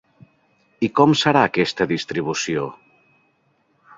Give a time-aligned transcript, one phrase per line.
[0.87, 2.63] I com serà aquesta distribució?